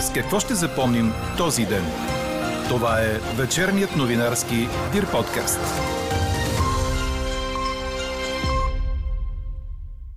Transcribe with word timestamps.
С 0.00 0.12
какво 0.12 0.40
ще 0.40 0.54
запомним 0.54 1.06
този 1.38 1.62
ден? 1.72 1.84
Това 2.68 2.92
е 3.08 3.12
вечерният 3.40 3.92
новинарски 4.00 4.58
Дир 4.92 5.04
подкаст. 5.16 5.60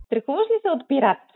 Страхуваш 0.05 0.47
ли 0.51 0.57
се 0.61 0.69
от 0.69 0.87
пиратки? 0.87 1.35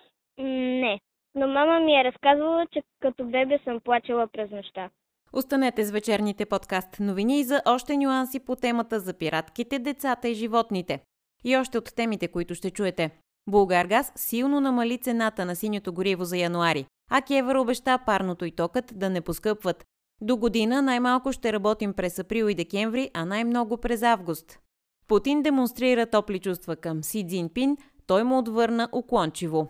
Не, 0.82 1.00
но 1.36 1.48
мама 1.48 1.80
ми 1.80 1.94
е 2.00 2.04
разказвала, 2.04 2.66
че 2.74 2.82
като 3.00 3.26
бебе 3.26 3.60
съм 3.64 3.80
плачела 3.84 4.28
през 4.28 4.52
нощта. 4.52 4.90
Останете 5.34 5.84
с 5.84 5.92
вечерните 5.92 6.46
подкаст 6.46 7.00
новини 7.00 7.44
за 7.44 7.62
още 7.66 7.98
нюанси 7.98 8.40
по 8.40 8.56
темата 8.56 9.00
за 9.00 9.14
пиратките, 9.14 9.80
децата 9.80 10.30
и 10.30 10.34
животните. 10.34 11.00
И 11.44 11.58
още 11.58 11.78
от 11.78 11.96
темите, 11.96 12.28
които 12.28 12.56
ще 12.56 12.72
чуете. 12.72 13.12
Булгаргаз 13.50 14.12
силно 14.16 14.62
намали 14.62 14.98
цената 14.98 15.46
на 15.46 15.56
синьото 15.56 15.94
гориво 15.94 16.24
за 16.24 16.38
януари, 16.38 16.86
а 17.10 17.22
Кевър 17.22 17.56
обеща 17.56 18.00
парното 18.06 18.46
и 18.46 18.52
токът 18.52 18.86
да 18.96 19.10
не 19.10 19.22
поскъпват. 19.22 19.86
До 20.22 20.38
година 20.38 20.82
най-малко 20.82 21.32
ще 21.32 21.54
работим 21.54 21.94
през 21.94 22.20
април 22.20 22.50
и 22.50 22.56
декември, 22.56 23.10
а 23.14 23.26
най-много 23.26 23.78
през 23.78 24.02
август. 24.02 24.60
Путин 25.08 25.44
демонстрира 25.44 26.06
топли 26.06 26.40
чувства 26.40 26.76
към 26.76 27.04
Си 27.04 27.28
Цзинпин, 27.28 27.78
той 28.08 28.24
му 28.24 28.38
отвърна 28.38 28.90
уклончиво. 28.92 29.68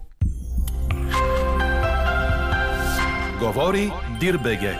Говори 3.39 3.91
Дирбеге. 4.19 4.75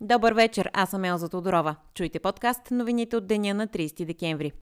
Добър 0.00 0.32
вечер, 0.32 0.70
аз 0.72 0.90
съм 0.90 1.04
Елза 1.04 1.28
Тодорова. 1.28 1.76
Чуйте 1.94 2.18
подкаст 2.18 2.70
новините 2.70 3.16
от 3.16 3.26
деня 3.26 3.54
на 3.54 3.68
30 3.68 4.04
декември. 4.04 4.52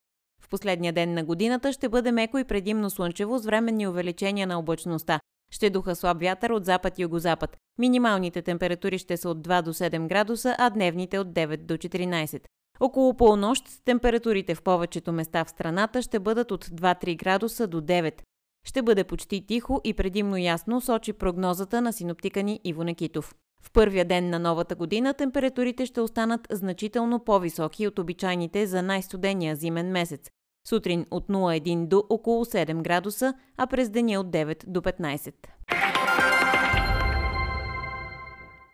В 0.45 0.49
последния 0.49 0.93
ден 0.93 1.15
на 1.15 1.25
годината 1.25 1.73
ще 1.73 1.89
бъде 1.89 2.13
меко 2.13 2.39
и 2.39 2.45
предимно 2.45 2.91
слънчево 2.91 3.39
с 3.39 3.45
временни 3.45 3.89
увеличения 3.89 4.47
на 4.47 4.59
облачността. 4.59 5.21
Ще 5.53 5.71
духа 5.71 5.97
слаб 5.97 6.21
вятър 6.21 6.51
от 6.51 6.65
запад 6.65 6.99
и 6.99 7.03
югозапад. 7.03 7.57
Минималните 7.79 8.43
температури 8.43 8.99
ще 8.99 9.17
са 9.17 9.29
от 9.29 9.39
2 9.39 9.63
до 9.63 9.73
7 9.73 10.07
градуса, 10.09 10.57
а 10.59 10.71
дневните 10.71 11.19
от 11.19 11.29
9 11.29 11.57
до 11.57 11.75
14. 11.75 12.41
Около 12.81 13.15
полунощ 13.15 13.65
температурите 13.85 14.55
в 14.55 14.63
повечето 14.63 15.13
места 15.13 15.45
в 15.45 15.51
страната 15.51 16.03
ще 16.03 16.19
бъдат 16.19 16.51
от 16.51 16.65
2-3 16.65 17.17
градуса 17.17 17.67
до 17.67 17.81
9. 17.81 18.23
Ще 18.67 18.83
бъде 18.83 19.05
почти 19.05 19.47
тихо 19.47 19.81
и 19.85 19.95
предимно 19.95 20.37
ясно, 20.37 20.81
сочи 20.81 21.13
прогнозата 21.13 21.81
на 21.81 21.93
синоптика 21.93 22.43
ни 22.43 22.61
Иво 22.65 22.85
Некитов. 22.85 23.35
В 23.63 23.73
първия 23.73 24.05
ден 24.05 24.31
на 24.31 24.39
новата 24.39 24.75
година 24.75 25.15
температурите 25.15 25.87
ще 25.87 26.01
останат 26.01 26.41
значително 26.51 27.25
по-високи 27.25 27.87
от 27.87 27.99
обичайните 27.99 28.67
за 28.67 28.83
най-студения 28.83 29.57
зимен 29.57 29.91
месец. 29.91 30.31
Сутрин 30.69 31.07
от 31.11 31.29
0,1 31.29 31.87
до 31.87 32.05
около 32.11 32.45
7 32.45 32.83
градуса, 32.83 33.35
а 33.57 33.67
през 33.67 33.91
деня 33.91 34.21
от 34.21 34.27
9 34.27 34.65
до 34.67 34.81
15. 34.81 35.35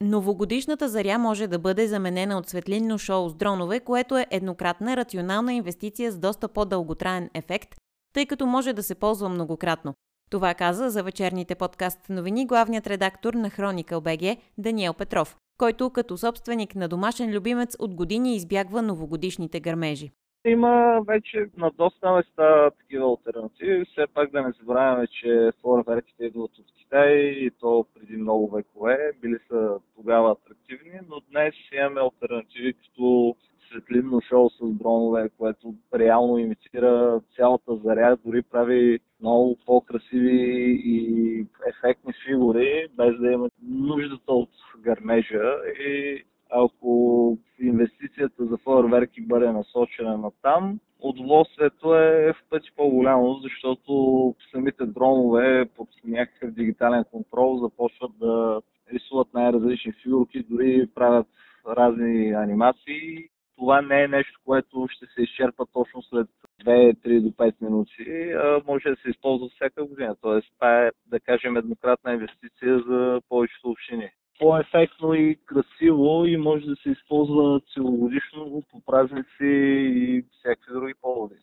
Новогодишната 0.02 0.88
заря 0.88 1.18
може 1.18 1.46
да 1.46 1.58
бъде 1.58 1.88
заменена 1.88 2.38
от 2.38 2.48
светлинно 2.48 2.98
шоу 2.98 3.28
с 3.28 3.34
дронове, 3.34 3.80
което 3.80 4.18
е 4.18 4.26
еднократна 4.30 4.96
рационална 4.96 5.52
инвестиция 5.52 6.12
с 6.12 6.18
доста 6.18 6.48
по-дълготраен 6.48 7.30
ефект, 7.34 7.74
тъй 8.12 8.26
като 8.26 8.46
може 8.46 8.72
да 8.72 8.82
се 8.82 8.94
ползва 8.94 9.28
многократно. 9.28 9.94
Това 10.30 10.54
каза 10.54 10.90
за 10.90 11.02
вечерните 11.02 11.54
подкаст 11.54 11.98
новини 12.08 12.46
главният 12.46 12.86
редактор 12.86 13.34
на 13.34 13.50
Хроника 13.50 14.00
БГ 14.00 14.36
Даниел 14.58 14.94
Петров, 14.94 15.36
който 15.58 15.90
като 15.90 16.18
собственик 16.18 16.74
на 16.74 16.88
домашен 16.88 17.30
любимец 17.30 17.76
от 17.78 17.94
години 17.94 18.36
избягва 18.36 18.82
новогодишните 18.82 19.60
гърмежи. 19.60 20.10
Има 20.44 21.00
вече 21.08 21.46
на 21.56 21.70
доста 21.70 22.12
места 22.12 22.70
такива 22.70 23.04
альтернативи. 23.04 23.84
Все 23.84 24.06
пак 24.14 24.30
да 24.30 24.42
не 24.42 24.52
забравяме, 24.60 25.06
че 25.06 25.52
фойерверките 25.62 26.24
идват 26.24 26.58
от 26.58 26.66
Китай 26.78 27.12
и 27.16 27.50
то 27.50 27.86
преди 27.94 28.16
много 28.16 28.50
векове. 28.50 29.12
Били 29.20 29.38
са 29.48 29.78
тогава 29.96 30.32
атрактивни, 30.32 31.00
но 31.08 31.20
днес 31.30 31.54
имаме 31.72 32.00
альтернативи 32.00 32.72
като 32.72 33.36
светлинно 33.68 34.20
шоу 34.20 34.50
с 34.50 34.58
дронове, 34.60 35.30
което 35.38 35.74
реално 35.94 36.38
имитира 36.38 37.20
цялата 37.36 37.76
заря, 37.76 38.16
дори 38.24 38.42
прави 38.42 38.98
много 39.20 39.58
по-красиви 39.66 40.80
и 40.84 41.46
ефектни 41.68 42.12
фигури, 42.26 42.88
без 42.96 43.16
да 43.18 43.32
има 43.32 43.50
нуждата 43.62 44.32
от 44.32 44.50
гърмежа 44.78 45.54
и 45.80 46.22
ако 46.50 47.38
инвестицията 47.60 48.46
за 48.46 48.56
фойерверки 48.56 49.20
бъде 49.20 49.49
насочена 49.60 50.18
на 50.18 50.30
там, 50.42 50.80
удоволствието 51.00 51.94
е 51.94 52.32
в 52.32 52.50
пъти 52.50 52.70
по-голямо, 52.76 53.34
защото 53.34 54.34
самите 54.50 54.86
дронове 54.86 55.68
под 55.76 55.88
някакъв 56.04 56.50
дигитален 56.50 57.04
контрол 57.04 57.58
започват 57.58 58.12
да 58.20 58.60
рисуват 58.92 59.34
най-различни 59.34 59.92
фигурки, 59.92 60.44
дори 60.50 60.88
правят 60.94 61.26
разни 61.66 62.32
анимации. 62.32 63.28
Това 63.56 63.82
не 63.82 64.02
е 64.02 64.08
нещо, 64.08 64.40
което 64.44 64.86
ще 64.90 65.06
се 65.06 65.22
изчерпа 65.22 65.66
точно 65.72 66.02
след 66.02 66.28
2-3 66.64 67.20
до 67.20 67.28
5 67.28 67.54
минути, 67.60 68.30
а 68.32 68.62
може 68.66 68.88
да 68.88 68.96
се 68.96 69.10
използва 69.10 69.48
всяка 69.48 69.84
година. 69.84 70.16
Тоест, 70.20 70.48
това 70.54 70.86
е, 70.86 70.90
да 71.06 71.20
кажем, 71.20 71.56
еднократна 71.56 72.12
инвестиция 72.12 72.78
за 72.88 73.20
повечето 73.28 73.70
общини 73.70 74.10
по-ефектно 74.40 75.14
и 75.14 75.38
красиво 75.46 76.24
и 76.26 76.36
може 76.36 76.66
да 76.66 76.76
се 76.76 76.90
използва 76.90 77.60
целогодишно 77.74 78.44
празници 78.90 79.44
и 79.44 80.24
всякакви 80.38 80.72
други 80.72 80.94
поводи. 81.02 81.34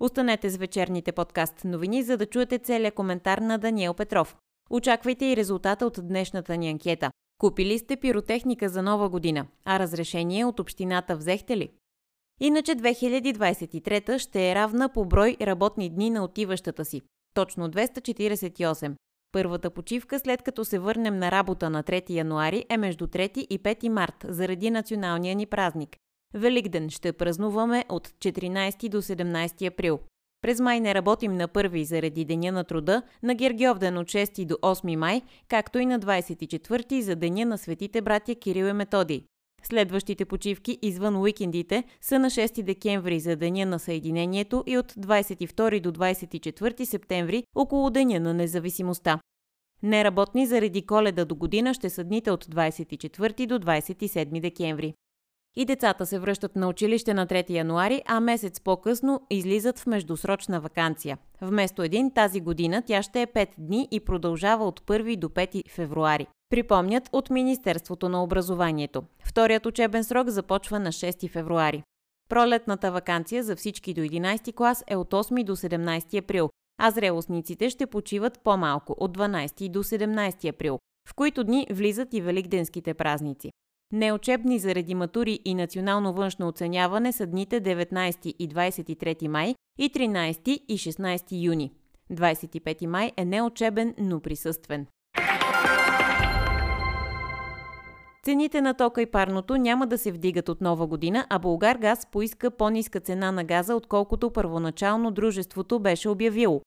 Останете 0.00 0.50
с 0.50 0.56
вечерните 0.56 1.12
подкаст 1.12 1.64
новини, 1.64 2.02
за 2.02 2.16
да 2.16 2.26
чуете 2.26 2.58
целият 2.58 2.94
коментар 2.94 3.38
на 3.38 3.58
Даниел 3.58 3.94
Петров. 3.94 4.36
Очаквайте 4.70 5.26
и 5.26 5.36
резултата 5.36 5.86
от 5.86 5.98
днешната 6.02 6.56
ни 6.56 6.70
анкета. 6.70 7.10
Купили 7.38 7.78
сте 7.78 7.96
пиротехника 7.96 8.68
за 8.68 8.82
нова 8.82 9.08
година, 9.08 9.46
а 9.64 9.78
разрешение 9.78 10.44
от 10.44 10.60
общината 10.60 11.16
взехте 11.16 11.56
ли? 11.56 11.70
Иначе 12.40 12.72
2023 12.72 14.18
ще 14.18 14.50
е 14.50 14.54
равна 14.54 14.88
по 14.88 15.04
брой 15.04 15.36
работни 15.40 15.90
дни 15.90 16.10
на 16.10 16.24
отиващата 16.24 16.84
си. 16.84 17.02
Точно 17.34 17.70
248. 17.70 18.94
Първата 19.32 19.70
почивка, 19.70 20.18
след 20.18 20.42
като 20.42 20.64
се 20.64 20.78
върнем 20.78 21.18
на 21.18 21.30
работа 21.30 21.70
на 21.70 21.82
3 21.82 22.10
януари, 22.10 22.64
е 22.68 22.76
между 22.76 23.06
3 23.06 23.38
и 23.38 23.58
5 23.58 23.88
март, 23.88 24.14
заради 24.28 24.70
националния 24.70 25.34
ни 25.36 25.46
празник. 25.46 25.96
Великден 26.34 26.90
ще 26.90 27.12
празнуваме 27.12 27.84
от 27.88 28.08
14 28.08 28.88
до 28.88 29.02
17 29.02 29.66
април. 29.72 30.00
През 30.42 30.60
май 30.60 30.80
не 30.80 30.94
работим 30.94 31.34
на 31.34 31.48
първи 31.48 31.84
заради 31.84 32.24
Деня 32.24 32.52
на 32.52 32.64
труда, 32.64 33.02
на 33.22 33.34
Гергьовден 33.34 33.98
от 33.98 34.06
6 34.06 34.44
до 34.44 34.54
8 34.54 34.96
май, 34.96 35.22
както 35.48 35.78
и 35.78 35.86
на 35.86 36.00
24 36.00 37.00
за 37.00 37.16
Деня 37.16 37.46
на 37.46 37.58
светите 37.58 38.02
братя 38.02 38.34
Кирил 38.34 38.66
и 38.66 38.72
Методий. 38.72 39.24
Следващите 39.62 40.24
почивки 40.24 40.78
извън 40.82 41.16
уикендите 41.16 41.84
са 42.00 42.18
на 42.18 42.30
6 42.30 42.62
декември 42.62 43.20
за 43.20 43.36
Деня 43.36 43.66
на 43.66 43.78
Съединението 43.78 44.64
и 44.66 44.78
от 44.78 44.92
22 44.92 45.80
до 45.80 45.92
24 45.92 46.84
септември 46.84 47.44
около 47.54 47.90
Деня 47.90 48.20
на 48.20 48.34
независимостта. 48.34 49.20
Неработни 49.82 50.46
заради 50.46 50.86
коледа 50.86 51.24
до 51.24 51.34
година 51.34 51.74
ще 51.74 51.90
са 51.90 52.04
дните 52.04 52.30
от 52.30 52.44
24 52.44 53.46
до 53.46 53.58
27 53.58 54.40
декември. 54.40 54.94
И 55.56 55.64
децата 55.64 56.06
се 56.06 56.18
връщат 56.18 56.56
на 56.56 56.68
училище 56.68 57.14
на 57.14 57.26
3 57.26 57.50
януари, 57.50 58.02
а 58.06 58.20
месец 58.20 58.60
по-късно 58.60 59.20
излизат 59.30 59.78
в 59.78 59.86
междусрочна 59.86 60.60
вакансия. 60.60 61.18
Вместо 61.40 61.82
един 61.82 62.10
тази 62.10 62.40
година 62.40 62.82
тя 62.86 63.02
ще 63.02 63.22
е 63.22 63.26
5 63.26 63.48
дни 63.58 63.88
и 63.90 64.00
продължава 64.00 64.64
от 64.64 64.80
1 64.80 65.16
до 65.16 65.28
5 65.28 65.70
февруари. 65.70 66.26
Припомнят 66.50 67.08
от 67.12 67.30
Министерството 67.30 68.08
на 68.08 68.22
образованието. 68.22 69.02
Вторият 69.24 69.66
учебен 69.66 70.04
срок 70.04 70.28
започва 70.28 70.80
на 70.80 70.92
6 70.92 71.30
февруари. 71.30 71.82
Пролетната 72.28 72.92
вакансия 72.92 73.42
за 73.42 73.56
всички 73.56 73.94
до 73.94 74.00
11 74.00 74.54
клас 74.54 74.84
е 74.86 74.96
от 74.96 75.12
8 75.12 75.44
до 75.44 75.56
17 75.56 76.18
април, 76.18 76.50
а 76.78 76.90
зрелостниците 76.90 77.70
ще 77.70 77.86
почиват 77.86 78.40
по-малко 78.44 78.94
от 78.98 79.18
12 79.18 79.68
до 79.68 79.82
17 79.82 80.48
април, 80.48 80.78
в 81.08 81.14
които 81.14 81.44
дни 81.44 81.66
влизат 81.70 82.14
и 82.14 82.20
великденските 82.20 82.94
празници. 82.94 83.50
Неучебни 83.92 84.58
заради 84.58 84.94
матури 84.94 85.40
и 85.44 85.54
национално 85.54 86.12
външно 86.12 86.48
оценяване 86.48 87.12
са 87.12 87.26
дните 87.26 87.60
19 87.60 88.26
и 88.26 88.48
23 88.48 89.28
май 89.28 89.54
и 89.78 89.90
13 89.90 90.48
и 90.48 90.78
16 90.78 91.44
юни. 91.44 91.72
25 92.12 92.86
май 92.86 93.12
е 93.16 93.24
неучебен, 93.24 93.94
но 93.98 94.20
присъствен. 94.20 94.86
Цените 98.24 98.60
на 98.60 98.74
тока 98.74 99.02
и 99.02 99.06
парното 99.06 99.56
няма 99.56 99.86
да 99.86 99.98
се 99.98 100.12
вдигат 100.12 100.48
от 100.48 100.60
нова 100.60 100.86
година, 100.86 101.26
а 101.30 101.38
Българ 101.38 101.76
Газ 101.76 102.06
поиска 102.12 102.50
по-ниска 102.50 103.00
цена 103.00 103.32
на 103.32 103.44
газа, 103.44 103.74
отколкото 103.74 104.30
първоначално 104.30 105.10
дружеството 105.10 105.80
беше 105.80 106.08
обявило. 106.08 106.60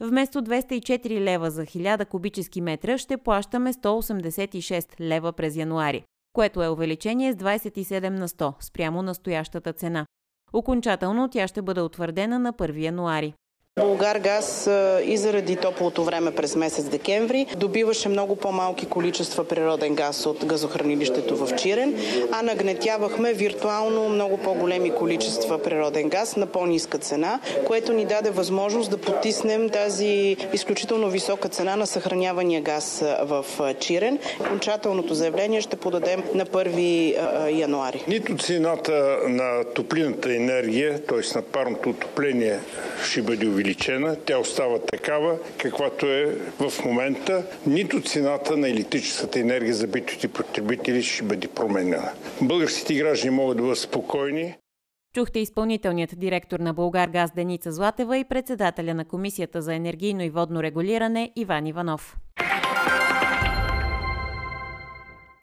Вместо 0.00 0.42
204 0.42 1.20
лева 1.20 1.50
за 1.50 1.62
1000 1.62 2.06
кубически 2.06 2.60
метра 2.60 2.98
ще 2.98 3.16
плащаме 3.16 3.72
186 3.72 5.00
лева 5.00 5.32
през 5.32 5.56
януари, 5.56 6.04
което 6.32 6.62
е 6.62 6.68
увеличение 6.68 7.32
с 7.32 7.36
27 7.36 8.08
на 8.08 8.28
100 8.28 8.54
спрямо 8.60 9.02
настоящата 9.02 9.72
цена. 9.72 10.06
Окончателно 10.52 11.28
тя 11.28 11.48
ще 11.48 11.62
бъде 11.62 11.80
утвърдена 11.80 12.38
на 12.38 12.52
1 12.52 12.82
януари. 12.82 13.34
Българ 13.80 14.18
газ 14.18 14.70
и 15.04 15.16
заради 15.16 15.56
топлото 15.56 16.04
време 16.04 16.30
през 16.30 16.56
месец 16.56 16.84
декември 16.84 17.46
добиваше 17.56 18.08
много 18.08 18.36
по-малки 18.36 18.86
количества 18.86 19.44
природен 19.44 19.94
газ 19.94 20.26
от 20.26 20.44
газохранилището 20.44 21.36
в 21.36 21.56
Чирен, 21.56 21.94
а 22.32 22.42
нагнетявахме 22.42 23.32
виртуално 23.32 24.08
много 24.08 24.38
по-големи 24.38 24.94
количества 24.94 25.62
природен 25.62 26.08
газ 26.08 26.36
на 26.36 26.46
по-ниска 26.46 26.98
цена, 26.98 27.40
което 27.66 27.92
ни 27.92 28.04
даде 28.04 28.30
възможност 28.30 28.90
да 28.90 28.98
потиснем 28.98 29.70
тази 29.70 30.36
изключително 30.52 31.10
висока 31.10 31.48
цена 31.48 31.76
на 31.76 31.86
съхранявания 31.86 32.60
газ 32.60 33.04
в 33.22 33.44
Чирен. 33.80 34.18
Окончателното 34.40 35.14
заявление 35.14 35.60
ще 35.60 35.76
подадем 35.76 36.22
на 36.34 36.46
1 36.46 37.58
януари. 37.58 38.04
Нито 38.08 38.36
цената 38.36 39.18
на 39.28 39.64
топлината 39.74 40.34
енергия, 40.34 40.98
т.е. 40.98 41.36
на 41.36 41.42
парното 41.42 41.90
отопление, 41.90 42.58
ще 43.04 43.22
бъде 43.22 43.46
увеличена. 43.46 43.61
Тя 44.26 44.38
остава 44.38 44.78
такава, 44.78 45.38
каквато 45.58 46.06
е 46.06 46.26
в 46.58 46.84
момента. 46.84 47.46
Нито 47.66 48.02
цената 48.02 48.56
на 48.56 48.68
електрическата 48.68 49.40
енергия 49.40 49.74
за 49.74 49.86
битовите 49.86 50.28
потребители 50.28 51.02
ще 51.02 51.24
бъде 51.24 51.48
променена. 51.48 52.12
Българските 52.40 52.94
граждани 52.94 53.36
могат 53.36 53.56
да 53.56 53.62
бъдат 53.62 53.78
спокойни. 53.78 54.54
Чухте 55.14 55.38
изпълнителният 55.38 56.18
директор 56.18 56.60
на 56.60 56.74
Българ 56.74 57.08
газ 57.08 57.30
Деница 57.36 57.72
Златева 57.72 58.18
и 58.18 58.24
председателя 58.24 58.94
на 58.94 59.04
Комисията 59.04 59.62
за 59.62 59.74
енергийно 59.74 60.22
и 60.22 60.30
водно 60.30 60.62
регулиране 60.62 61.32
Иван 61.36 61.66
Иванов. 61.66 62.16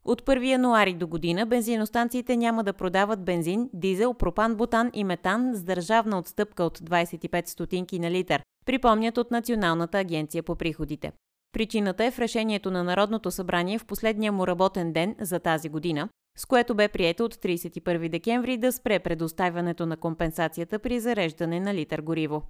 От 0.04 0.22
1 0.22 0.44
януари 0.44 0.94
до 0.94 1.06
година 1.06 1.46
бензиностанциите 1.46 2.36
няма 2.36 2.64
да 2.64 2.72
продават 2.72 3.24
бензин, 3.24 3.70
дизел, 3.72 4.14
пропан, 4.14 4.54
бутан 4.54 4.90
и 4.94 5.04
метан 5.04 5.54
с 5.54 5.62
държавна 5.62 6.18
отстъпка 6.18 6.64
от 6.64 6.78
25 6.78 7.48
стотинки 7.48 7.98
на 7.98 8.10
литър, 8.10 8.42
припомнят 8.66 9.18
от 9.18 9.30
Националната 9.30 9.98
агенция 9.98 10.42
по 10.42 10.56
приходите. 10.56 11.12
Причината 11.52 12.04
е 12.04 12.10
в 12.10 12.18
решението 12.18 12.70
на 12.70 12.84
Народното 12.84 13.30
събрание 13.30 13.78
в 13.78 13.86
последния 13.86 14.32
му 14.32 14.46
работен 14.46 14.92
ден 14.92 15.16
за 15.20 15.40
тази 15.40 15.68
година, 15.68 16.08
с 16.38 16.46
което 16.46 16.74
бе 16.74 16.88
прието 16.88 17.24
от 17.24 17.34
31 17.34 18.08
декември 18.08 18.56
да 18.56 18.72
спре 18.72 18.98
предоставянето 18.98 19.86
на 19.86 19.96
компенсацията 19.96 20.78
при 20.78 21.00
зареждане 21.00 21.60
на 21.60 21.74
литър 21.74 22.00
гориво. 22.00 22.42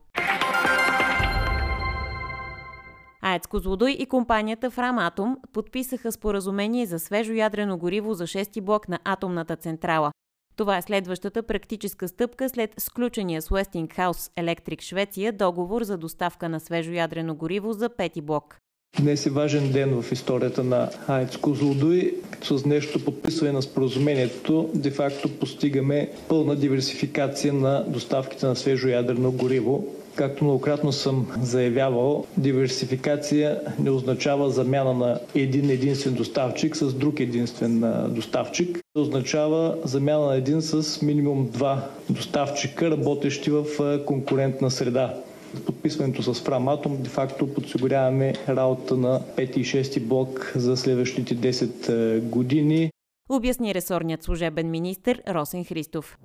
АЕЦ 3.22 3.46
Козлодой 3.46 3.90
и 3.90 4.06
компанията 4.06 4.70
Фраматом 4.70 5.36
подписаха 5.52 6.12
споразумение 6.12 6.86
за 6.86 6.98
свежо 6.98 7.32
ядрено 7.32 7.78
гориво 7.78 8.14
за 8.14 8.26
6 8.26 8.60
блок 8.60 8.88
на 8.88 8.98
атомната 9.04 9.56
централа. 9.56 10.12
Това 10.56 10.76
е 10.76 10.82
следващата 10.82 11.42
практическа 11.42 12.08
стъпка 12.08 12.48
след 12.48 12.74
сключения 12.78 13.42
с 13.42 13.48
Westinghouse 13.48 14.32
Electric 14.36 14.82
Швеция 14.82 15.32
договор 15.32 15.82
за 15.82 15.98
доставка 15.98 16.48
на 16.48 16.60
свежо 16.60 16.92
ядрено 16.92 17.34
гориво 17.34 17.72
за 17.72 17.88
пети 17.88 18.20
блок. 18.20 18.56
Днес 18.98 19.26
е 19.26 19.30
важен 19.30 19.72
ден 19.72 20.02
в 20.02 20.12
историята 20.12 20.64
на 20.64 20.90
АЕЦ 21.08 21.36
Козлодуй. 21.36 22.12
С 22.42 22.62
днешното 22.62 23.04
подписване 23.04 23.52
на 23.52 23.62
споразумението 23.62 24.70
де-факто 24.74 25.38
постигаме 25.38 26.10
пълна 26.28 26.56
диверсификация 26.56 27.52
на 27.52 27.84
доставките 27.88 28.46
на 28.46 28.56
свежо 28.56 28.88
ядрено 28.88 29.32
гориво. 29.32 29.84
Както 30.14 30.44
многократно 30.44 30.92
съм 30.92 31.26
заявявал, 31.42 32.26
диверсификация 32.36 33.60
не 33.78 33.90
означава 33.90 34.50
замяна 34.50 34.94
на 34.94 35.20
един 35.34 35.70
единствен 35.70 36.14
доставчик 36.14 36.76
с 36.76 36.94
друг 36.94 37.20
единствен 37.20 37.80
доставчик. 38.08 38.78
Означава 38.94 39.76
замяна 39.84 40.26
на 40.26 40.36
един 40.36 40.62
с 40.62 41.02
минимум 41.02 41.48
два 41.52 41.90
доставчика, 42.10 42.90
работещи 42.90 43.50
в 43.50 43.64
конкурентна 44.06 44.70
среда. 44.70 45.14
Подписването 45.66 46.22
с 46.22 46.40
Фраматом 46.40 47.02
де-факто 47.02 47.54
подсигуряваме 47.54 48.34
работа 48.48 48.96
на 48.96 49.20
5 49.20 49.56
и 49.56 49.64
6 49.64 50.00
блок 50.00 50.52
за 50.56 50.76
следващите 50.76 51.36
10 51.36 52.20
години. 52.20 52.90
Обясни 53.28 53.74
ресорният 53.74 54.22
служебен 54.22 54.70
министр 54.70 55.14
Росен 55.28 55.64
Христов. 55.64 56.18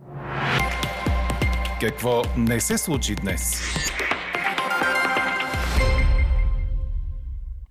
Какво 1.86 2.22
не 2.38 2.60
се 2.60 2.78
случи 2.78 3.16
днес? 3.16 3.62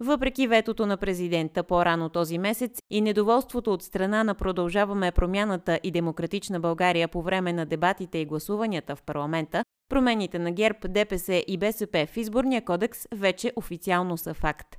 Въпреки 0.01 0.47
ветото 0.47 0.87
на 0.87 0.97
президента 0.97 1.63
по-рано 1.63 2.09
този 2.09 2.39
месец 2.39 2.79
и 2.91 3.01
недоволството 3.01 3.73
от 3.73 3.83
страна 3.83 4.25
на 4.25 4.35
Продължаваме 4.35 5.13
промяната 5.13 5.81
и 5.83 5.91
Демократична 5.91 6.61
България 6.61 7.09
по 7.09 7.23
време 7.23 7.53
на 7.53 7.67
дебатите 7.67 8.19
и 8.19 8.27
гласуванията 8.27 8.97
в 8.97 9.03
парламента, 9.03 9.65
промените 9.89 10.39
на 10.39 10.51
ГЕРБ, 10.51 10.79
ДПС 10.89 11.45
и 11.47 11.59
БСП 11.59 12.07
в 12.07 12.17
изборния 12.17 12.65
кодекс 12.65 12.99
вече 13.15 13.53
официално 13.57 14.19
са 14.19 14.35
факт. 14.35 14.77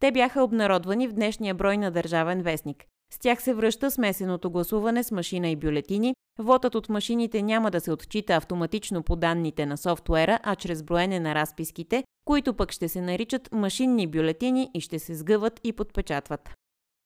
Те 0.00 0.12
бяха 0.12 0.42
обнародвани 0.42 1.08
в 1.08 1.12
днешния 1.12 1.54
брой 1.54 1.76
на 1.76 1.90
Държавен 1.90 2.42
вестник. 2.42 2.84
С 3.12 3.18
тях 3.18 3.42
се 3.42 3.54
връща 3.54 3.90
смесеното 3.90 4.50
гласуване 4.50 5.02
с 5.02 5.10
машина 5.10 5.48
и 5.48 5.56
бюлетини. 5.56 6.14
Вотът 6.38 6.74
от 6.74 6.88
машините 6.88 7.42
няма 7.42 7.70
да 7.70 7.80
се 7.80 7.92
отчита 7.92 8.34
автоматично 8.34 9.02
по 9.02 9.16
данните 9.16 9.66
на 9.66 9.76
софтуера, 9.76 10.38
а 10.42 10.56
чрез 10.56 10.82
броене 10.82 11.20
на 11.20 11.34
разписките, 11.34 12.04
които 12.24 12.54
пък 12.54 12.72
ще 12.72 12.88
се 12.88 13.00
наричат 13.00 13.52
машинни 13.52 14.06
бюлетини 14.06 14.70
и 14.74 14.80
ще 14.80 14.98
се 14.98 15.14
сгъват 15.14 15.60
и 15.64 15.72
подпечатват. 15.72 16.50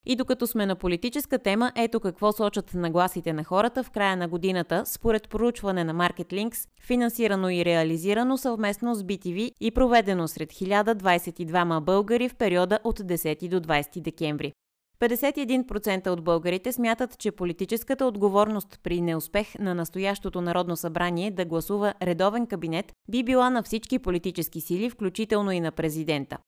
И 0.06 0.16
докато 0.16 0.46
сме 0.46 0.66
на 0.66 0.76
политическа 0.76 1.38
тема, 1.38 1.72
ето 1.76 2.00
какво 2.00 2.32
сочат 2.32 2.74
нагласите 2.74 3.32
на 3.32 3.44
хората 3.44 3.82
в 3.82 3.90
края 3.90 4.16
на 4.16 4.28
годината, 4.28 4.82
според 4.86 5.28
проучване 5.28 5.84
на 5.84 5.94
MarketLinks, 5.94 6.68
финансирано 6.82 7.50
и 7.50 7.64
реализирано 7.64 8.38
съвместно 8.38 8.94
с 8.94 9.02
BTV 9.02 9.52
и 9.60 9.70
проведено 9.70 10.28
сред 10.28 10.52
1022 10.52 11.80
българи 11.80 12.28
в 12.28 12.34
периода 12.34 12.78
от 12.84 13.00
10 13.00 13.48
до 13.48 13.60
20 13.60 14.00
декември. 14.00 14.52
51% 15.00 16.08
от 16.08 16.24
българите 16.24 16.72
смятат, 16.72 17.18
че 17.18 17.30
политическата 17.30 18.06
отговорност 18.06 18.80
при 18.82 19.00
неуспех 19.00 19.58
на 19.58 19.74
настоящото 19.74 20.40
Народно 20.40 20.76
събрание 20.76 21.30
да 21.30 21.44
гласува 21.44 21.94
редовен 22.02 22.46
кабинет 22.46 22.92
би 23.10 23.22
била 23.22 23.50
на 23.50 23.62
всички 23.62 23.98
политически 23.98 24.60
сили, 24.60 24.90
включително 24.90 25.52
и 25.52 25.60
на 25.60 25.72
президента. 25.72 26.38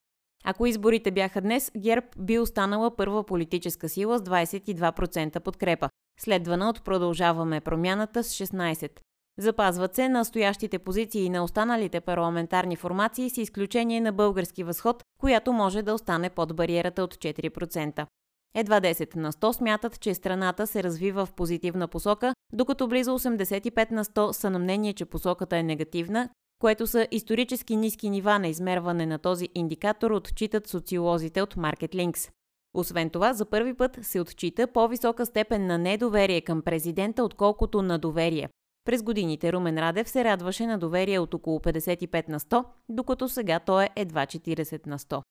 Ако 0.44 0.66
изборите 0.66 1.10
бяха 1.10 1.40
днес, 1.40 1.72
ГЕРБ 1.76 2.06
би 2.18 2.38
останала 2.38 2.96
първа 2.96 3.24
политическа 3.24 3.88
сила 3.88 4.18
с 4.18 4.22
22% 4.22 5.40
подкрепа, 5.40 5.88
следвана 6.20 6.68
от 6.68 6.84
Продължаваме 6.84 7.60
промяната 7.60 8.24
с 8.24 8.34
16%. 8.34 8.90
Запазват 9.38 9.94
се 9.94 10.08
настоящите 10.08 10.78
позиции 10.78 11.30
на 11.30 11.44
останалите 11.44 12.00
парламентарни 12.00 12.76
формации 12.76 13.30
с 13.30 13.36
изключение 13.36 14.00
на 14.00 14.12
български 14.12 14.64
възход, 14.64 15.02
която 15.20 15.52
може 15.52 15.82
да 15.82 15.94
остане 15.94 16.30
под 16.30 16.56
бариерата 16.56 17.04
от 17.04 17.14
4%. 17.14 18.06
Едва 18.54 18.80
10 18.80 19.16
на 19.16 19.32
100 19.32 19.52
смятат, 19.52 20.00
че 20.00 20.14
страната 20.14 20.66
се 20.66 20.82
развива 20.82 21.26
в 21.26 21.32
позитивна 21.32 21.88
посока, 21.88 22.34
докато 22.52 22.88
близо 22.88 23.18
85 23.18 23.90
на 23.90 24.04
100 24.04 24.32
са 24.32 24.50
на 24.50 24.58
мнение, 24.58 24.92
че 24.92 25.04
посоката 25.04 25.56
е 25.56 25.62
негативна, 25.62 26.28
което 26.58 26.86
са 26.86 27.06
исторически 27.10 27.76
ниски 27.76 28.10
нива 28.10 28.38
на 28.38 28.48
измерване 28.48 29.06
на 29.06 29.18
този 29.18 29.48
индикатор, 29.54 30.10
отчитат 30.10 30.66
социолозите 30.68 31.42
от 31.42 31.54
MarketLinks. 31.54 32.30
Освен 32.74 33.10
това, 33.10 33.32
за 33.32 33.44
първи 33.44 33.74
път 33.74 33.98
се 34.02 34.20
отчита 34.20 34.66
по-висока 34.66 35.26
степен 35.26 35.66
на 35.66 35.78
недоверие 35.78 36.40
към 36.40 36.62
президента, 36.62 37.24
отколкото 37.24 37.82
на 37.82 37.98
доверие. 37.98 38.48
През 38.84 39.02
годините 39.02 39.52
Румен 39.52 39.78
Радев 39.78 40.08
се 40.08 40.24
радваше 40.24 40.66
на 40.66 40.78
доверие 40.78 41.18
от 41.18 41.34
около 41.34 41.58
55 41.58 42.28
на 42.28 42.40
100, 42.40 42.64
докато 42.88 43.28
сега 43.28 43.60
то 43.60 43.80
е 43.80 43.90
едва 43.96 44.26
40 44.26 44.86
на 44.86 44.98
100. 44.98 45.22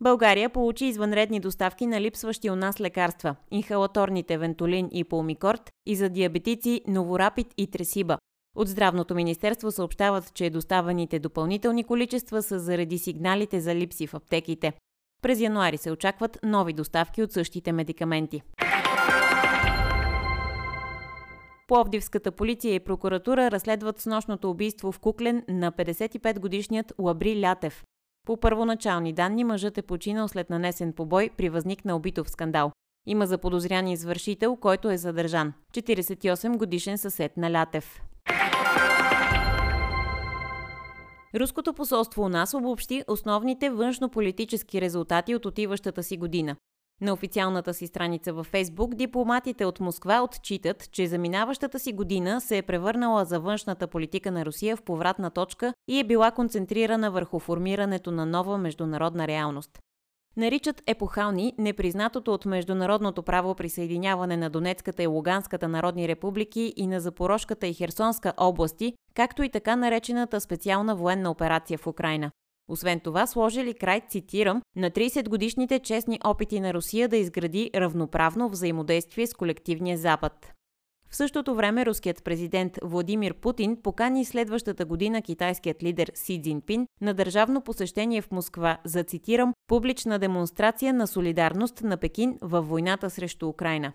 България 0.00 0.50
получи 0.50 0.84
извънредни 0.84 1.40
доставки 1.40 1.86
на 1.86 2.00
липсващи 2.00 2.50
у 2.50 2.56
нас 2.56 2.80
лекарства– 2.80 3.36
инхалаторните 3.50 4.38
Вентолин 4.38 4.88
и 4.92 5.04
Полмикорт 5.04 5.70
и 5.86 5.96
за 5.96 6.08
диабетици 6.08 6.80
Новорапид 6.88 7.46
и 7.56 7.70
Тресиба. 7.70 8.18
От 8.56 8.68
Здравното 8.68 9.14
министерство 9.14 9.72
съобщават, 9.72 10.34
че 10.34 10.50
доставените 10.50 11.18
допълнителни 11.18 11.84
количества 11.84 12.42
са 12.42 12.58
заради 12.58 12.98
сигналите 12.98 13.60
за 13.60 13.74
липси 13.74 14.06
в 14.06 14.14
аптеките. 14.14 14.72
През 15.22 15.40
януари 15.40 15.76
се 15.76 15.90
очакват 15.90 16.38
нови 16.42 16.72
доставки 16.72 17.22
от 17.22 17.32
същите 17.32 17.72
медикаменти. 17.72 18.42
Пловдивската 21.68 22.32
полиция 22.32 22.74
и 22.74 22.80
прокуратура 22.80 23.50
разследват 23.50 24.00
снощното 24.00 24.50
убийство 24.50 24.92
в 24.92 24.98
Куклен 24.98 25.42
на 25.48 25.72
55-годишният 25.72 26.92
Лабри 26.98 27.40
Лятев. 27.40 27.84
По 28.26 28.36
първоначални 28.36 29.12
данни 29.12 29.44
мъжът 29.44 29.78
е 29.78 29.82
починал 29.82 30.28
след 30.28 30.50
нанесен 30.50 30.92
побой 30.92 31.30
при 31.36 31.48
възникнал 31.48 31.98
битов 31.98 32.30
скандал. 32.30 32.72
Има 33.06 33.26
заподозрян 33.26 33.88
извършител, 33.88 34.56
който 34.56 34.90
е 34.90 34.96
задържан. 34.96 35.52
48 35.72 36.56
годишен 36.56 36.98
съсед 36.98 37.36
на 37.36 37.50
Лятев. 37.52 38.02
Руското 41.34 41.74
посолство 41.74 42.22
у 42.22 42.28
нас 42.28 42.54
обобщи 42.54 43.02
основните 43.08 43.70
външнополитически 43.70 44.80
резултати 44.80 45.34
от 45.34 45.46
отиващата 45.46 46.02
си 46.02 46.16
година. 46.16 46.56
На 47.00 47.12
официалната 47.12 47.74
си 47.74 47.86
страница 47.86 48.32
във 48.32 48.46
Фейсбук 48.46 48.94
дипломатите 48.94 49.64
от 49.64 49.80
Москва 49.80 50.22
отчитат, 50.22 50.88
че 50.92 51.06
заминаващата 51.06 51.78
си 51.78 51.92
година 51.92 52.40
се 52.40 52.58
е 52.58 52.62
превърнала 52.62 53.24
за 53.24 53.40
външната 53.40 53.86
политика 53.86 54.30
на 54.30 54.46
Русия 54.46 54.76
в 54.76 54.82
повратна 54.82 55.30
точка 55.30 55.74
и 55.88 55.98
е 56.00 56.04
била 56.04 56.30
концентрирана 56.30 57.10
върху 57.10 57.38
формирането 57.38 58.10
на 58.10 58.26
нова 58.26 58.58
международна 58.58 59.26
реалност. 59.26 59.78
Наричат 60.36 60.82
епохални 60.86 61.54
непризнатото 61.58 62.32
от 62.32 62.44
международното 62.44 63.22
право 63.22 63.54
присъединяване 63.54 64.36
на 64.36 64.50
Донецката 64.50 65.02
и 65.02 65.06
Луганската 65.06 65.68
народни 65.68 66.08
републики 66.08 66.72
и 66.76 66.86
на 66.86 67.00
Запорожката 67.00 67.66
и 67.66 67.74
Херсонска 67.74 68.32
области, 68.36 68.94
както 69.14 69.42
и 69.42 69.48
така 69.48 69.76
наречената 69.76 70.40
специална 70.40 70.96
военна 70.96 71.30
операция 71.30 71.78
в 71.78 71.86
Украина. 71.86 72.30
Освен 72.68 73.00
това, 73.00 73.26
сложили 73.26 73.74
край, 73.74 74.00
цитирам, 74.08 74.62
на 74.76 74.90
30-годишните 74.90 75.78
честни 75.78 76.20
опити 76.24 76.60
на 76.60 76.74
Русия 76.74 77.08
да 77.08 77.16
изгради 77.16 77.70
равноправно 77.74 78.48
взаимодействие 78.48 79.26
с 79.26 79.34
колективния 79.34 79.98
Запад. 79.98 80.52
В 81.10 81.16
същото 81.16 81.54
време 81.54 81.86
руският 81.86 82.24
президент 82.24 82.78
Владимир 82.82 83.34
Путин 83.34 83.76
покани 83.82 84.24
следващата 84.24 84.84
година 84.84 85.22
китайският 85.22 85.82
лидер 85.82 86.12
Си 86.14 86.42
Цзинпин 86.42 86.86
на 87.00 87.14
държавно 87.14 87.60
посещение 87.60 88.22
в 88.22 88.30
Москва 88.30 88.78
за, 88.84 89.04
цитирам, 89.04 89.52
публична 89.66 90.18
демонстрация 90.18 90.94
на 90.94 91.06
солидарност 91.06 91.82
на 91.82 91.96
Пекин 91.96 92.38
във 92.42 92.68
войната 92.68 93.10
срещу 93.10 93.48
Украина. 93.48 93.92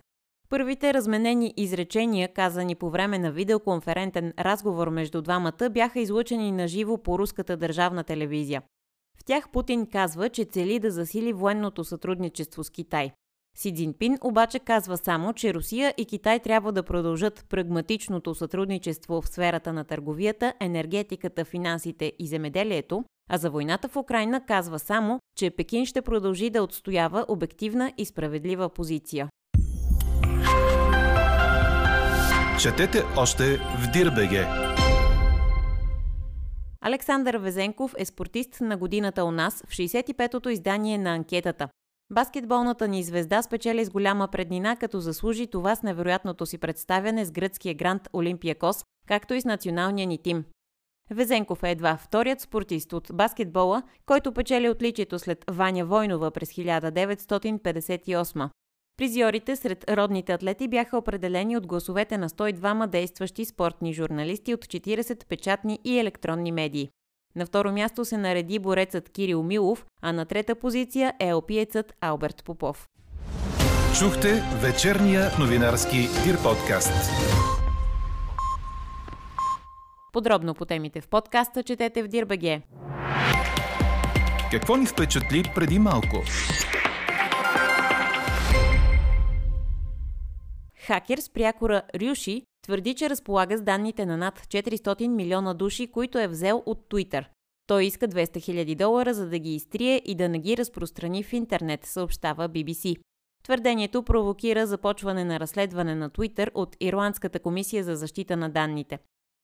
Първите 0.52 0.94
разменени 0.94 1.54
изречения, 1.56 2.32
казани 2.32 2.74
по 2.74 2.90
време 2.90 3.18
на 3.18 3.32
видеоконферентен 3.32 4.32
разговор 4.38 4.88
между 4.88 5.22
двамата, 5.22 5.70
бяха 5.70 6.00
излъчени 6.00 6.52
на 6.52 6.68
живо 6.68 6.98
по 6.98 7.18
руската 7.18 7.56
държавна 7.56 8.04
телевизия. 8.04 8.62
В 9.20 9.24
тях 9.24 9.48
Путин 9.48 9.86
казва, 9.86 10.28
че 10.28 10.44
цели 10.44 10.78
да 10.78 10.90
засили 10.90 11.32
военното 11.32 11.84
сътрудничество 11.84 12.64
с 12.64 12.70
Китай. 12.70 13.12
Си 13.56 13.74
Цзинпин 13.74 14.18
обаче 14.24 14.58
казва 14.58 14.96
само, 14.96 15.32
че 15.32 15.54
Русия 15.54 15.94
и 15.96 16.04
Китай 16.04 16.40
трябва 16.40 16.72
да 16.72 16.82
продължат 16.82 17.44
прагматичното 17.48 18.34
сътрудничество 18.34 19.20
в 19.20 19.28
сферата 19.28 19.72
на 19.72 19.84
търговията, 19.84 20.54
енергетиката, 20.60 21.44
финансите 21.44 22.12
и 22.18 22.26
земеделието, 22.26 23.04
а 23.30 23.38
за 23.38 23.50
войната 23.50 23.88
в 23.88 23.96
Украина 23.96 24.46
казва 24.46 24.78
само, 24.78 25.20
че 25.36 25.50
Пекин 25.50 25.86
ще 25.86 26.02
продължи 26.02 26.50
да 26.50 26.62
отстоява 26.62 27.24
обективна 27.28 27.92
и 27.98 28.04
справедлива 28.04 28.68
позиция. 28.68 29.28
Четете 32.62 33.02
още 33.16 33.56
в 33.56 33.90
Дирбеге. 33.92 34.46
Александър 36.80 37.34
Везенков 37.34 37.94
е 37.98 38.04
спортист 38.04 38.60
на 38.60 38.76
годината 38.76 39.24
у 39.24 39.30
нас 39.30 39.64
в 39.66 39.70
65-то 39.70 40.48
издание 40.48 40.98
на 40.98 41.14
анкетата. 41.14 41.68
Баскетболната 42.12 42.88
ни 42.88 43.02
звезда 43.02 43.42
спечели 43.42 43.84
с 43.84 43.90
голяма 43.90 44.28
преднина, 44.28 44.76
като 44.76 45.00
заслужи 45.00 45.46
това 45.46 45.76
с 45.76 45.82
невероятното 45.82 46.46
си 46.46 46.58
представяне 46.58 47.24
с 47.24 47.30
гръцкия 47.30 47.74
грант 47.74 48.08
Олимпиакос, 48.12 48.84
както 49.08 49.34
и 49.34 49.40
с 49.40 49.44
националния 49.44 50.06
ни 50.06 50.18
тим. 50.18 50.44
Везенков 51.10 51.62
е 51.62 51.70
едва 51.70 51.96
вторият 51.96 52.40
спортист 52.40 52.92
от 52.92 53.08
баскетбола, 53.14 53.82
който 54.06 54.32
печели 54.32 54.68
отличието 54.68 55.18
след 55.18 55.44
Ваня 55.50 55.84
Войнова 55.84 56.30
през 56.30 56.48
1958. 56.52 58.48
Призиорите 59.02 59.56
сред 59.56 59.84
родните 59.90 60.32
атлети 60.32 60.68
бяха 60.68 60.98
определени 60.98 61.56
от 61.56 61.66
гласовете 61.66 62.18
на 62.18 62.28
102 62.28 62.86
действащи 62.86 63.44
спортни 63.44 63.94
журналисти 63.94 64.54
от 64.54 64.64
40 64.64 65.26
печатни 65.26 65.78
и 65.84 65.98
електронни 65.98 66.52
медии. 66.52 66.88
На 67.36 67.46
второ 67.46 67.72
място 67.72 68.04
се 68.04 68.16
нареди 68.16 68.58
борецът 68.58 69.08
Кирил 69.08 69.42
Милов, 69.42 69.86
а 70.02 70.12
на 70.12 70.26
трета 70.26 70.54
позиция 70.54 71.14
е 71.20 71.34
опиецът 71.34 71.94
Алберт 72.00 72.44
Попов. 72.44 72.88
Чухте 73.98 74.42
вечерния 74.62 75.30
новинарски 75.40 75.98
Дир 76.24 76.42
подкаст. 76.42 77.10
Подробно 80.12 80.54
по 80.54 80.64
темите 80.64 81.00
в 81.00 81.08
подкаста 81.08 81.62
четете 81.62 82.02
в 82.02 82.08
Дирбаге. 82.08 82.62
Какво 84.50 84.76
ни 84.76 84.86
впечатли 84.86 85.52
преди 85.54 85.78
малко? 85.78 86.16
Хакер 90.86 91.18
с 91.18 91.30
прякора 91.30 91.82
Рюши 92.00 92.42
твърди, 92.64 92.94
че 92.94 93.10
разполага 93.10 93.58
с 93.58 93.62
данните 93.62 94.06
на 94.06 94.16
над 94.16 94.40
400 94.40 95.08
милиона 95.08 95.54
души, 95.54 95.86
които 95.86 96.18
е 96.18 96.28
взел 96.28 96.62
от 96.66 96.88
Twitter. 96.90 97.24
Той 97.66 97.84
иска 97.84 98.08
200 98.08 98.36
000 98.36 98.76
долара, 98.76 99.14
за 99.14 99.28
да 99.28 99.38
ги 99.38 99.54
изтрие 99.54 100.02
и 100.04 100.14
да 100.14 100.28
не 100.28 100.38
ги 100.38 100.56
разпространи 100.56 101.22
в 101.22 101.32
интернет, 101.32 101.84
съобщава 101.84 102.48
BBC. 102.48 102.96
Твърдението 103.44 104.02
провокира 104.02 104.66
започване 104.66 105.24
на 105.24 105.40
разследване 105.40 105.94
на 105.94 106.10
Twitter 106.10 106.50
от 106.54 106.76
Ирландската 106.80 107.38
комисия 107.38 107.84
за 107.84 107.96
защита 107.96 108.36
на 108.36 108.50
данните. 108.50 108.98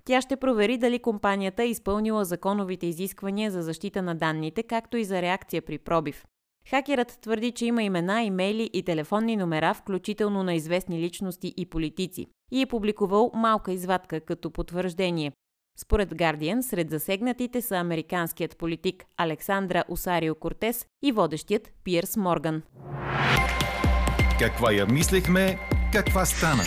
Тя 0.04 0.20
ще 0.20 0.36
провери 0.36 0.78
дали 0.78 0.98
компанията 0.98 1.62
е 1.62 1.68
изпълнила 1.68 2.24
законовите 2.24 2.86
изисквания 2.86 3.50
за 3.50 3.62
защита 3.62 4.02
на 4.02 4.14
данните, 4.14 4.62
както 4.62 4.96
и 4.96 5.04
за 5.04 5.22
реакция 5.22 5.62
при 5.62 5.78
пробив. 5.78 6.24
Хакерът 6.70 7.18
твърди, 7.20 7.52
че 7.52 7.66
има 7.66 7.82
имена, 7.82 8.22
имейли 8.22 8.70
и 8.72 8.82
телефонни 8.82 9.36
номера, 9.36 9.74
включително 9.74 10.42
на 10.42 10.54
известни 10.54 11.00
личности 11.00 11.54
и 11.56 11.66
политици, 11.66 12.26
и 12.52 12.62
е 12.62 12.66
публикувал 12.66 13.30
малка 13.34 13.72
извадка 13.72 14.20
като 14.20 14.50
потвърждение. 14.50 15.32
Според 15.78 16.14
Guardian, 16.14 16.60
сред 16.60 16.90
засегнатите 16.90 17.62
са 17.62 17.76
американският 17.76 18.58
политик 18.58 19.04
Александра 19.16 19.84
Усарио 19.88 20.34
Кортес 20.34 20.86
и 21.02 21.12
водещият 21.12 21.72
Пирс 21.84 22.16
Морган. 22.16 22.62
Каква 24.38 24.72
я 24.72 24.86
мислехме, 24.86 25.58
каква 25.92 26.24
стана? 26.26 26.62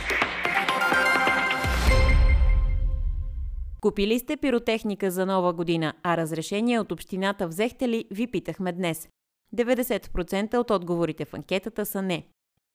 Купили 3.82 4.20
сте 4.20 4.38
пиротехника 4.38 5.12
за 5.12 5.26
нова 5.26 5.54
година, 5.54 5.94
а 6.04 6.18
разрешение 6.18 6.80
от 6.80 6.92
общината 6.92 7.48
взехте 7.48 7.90
ли, 7.90 8.06
ви 8.12 8.28
питахме 8.28 8.72
днес. 8.72 9.08
90% 9.56 10.58
от 10.58 10.72
отговорите 10.72 11.26
в 11.26 11.34
анкетата 11.34 11.86
са 11.86 12.02
не. 12.02 12.28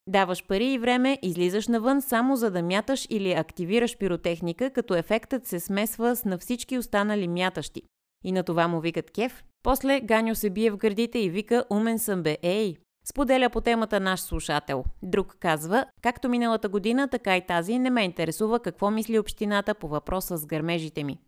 Даваш 0.09 0.47
пари 0.47 0.67
и 0.67 0.79
време, 0.79 1.19
излизаш 1.23 1.69
навън 1.69 2.03
само 2.03 2.37
за 2.37 2.51
да 2.51 2.63
мяташ 2.63 3.07
или 3.11 3.33
активираш 3.33 3.99
пиротехника, 3.99 4.71
като 4.71 4.95
ефектът 4.95 5.47
се 5.47 5.61
смесва 5.61 6.17
с 6.17 6.25
на 6.25 6.39
всички 6.39 6.79
останали 6.79 7.29
мятащи. 7.29 7.83
И 8.25 8.33
на 8.33 8.43
това 8.43 8.69
му 8.69 8.81
викат 8.81 9.11
кеф. 9.11 9.45
После 9.63 10.01
Ганю 10.01 10.35
се 10.35 10.51
бие 10.51 10.71
в 10.71 10.77
гърдите 10.77 11.19
и 11.19 11.31
вика 11.31 11.65
умен 11.71 11.99
съм 11.99 12.23
бе, 12.23 12.39
ей! 12.43 12.77
Споделя 13.09 13.51
по 13.51 13.61
темата 13.61 14.01
наш 14.01 14.21
слушател. 14.21 14.85
Друг 15.03 15.37
казва, 15.41 15.87
както 16.03 16.29
миналата 16.29 16.69
година, 16.69 17.09
така 17.09 17.37
и 17.37 17.47
тази 17.47 17.79
не 17.79 17.91
ме 17.91 18.05
интересува 18.05 18.61
какво 18.61 18.91
мисли 18.91 19.19
общината 19.19 19.75
по 19.75 19.89
въпроса 19.89 20.37
с 20.37 20.47
гърмежите 20.47 21.05
ми. 21.05 21.19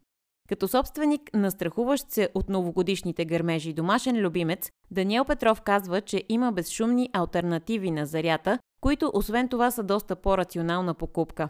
Като 0.49 0.69
собственик 0.69 1.21
на 1.35 1.51
страхуващ 1.51 2.11
се 2.11 2.29
от 2.35 2.49
новогодишните 2.49 3.25
гърмежи 3.25 3.73
домашен 3.73 4.17
любимец, 4.17 4.71
Даниел 4.91 5.25
Петров 5.25 5.63
казва, 5.63 6.01
че 6.01 6.23
има 6.29 6.53
безшумни 6.53 7.11
альтернативи 7.13 7.91
на 7.91 8.07
зарята, 8.07 8.59
които 8.81 9.11
освен 9.15 9.49
това 9.49 9.71
са 9.71 9.83
доста 9.85 10.17
по-рационална 10.17 10.95
покупка. 10.95 11.49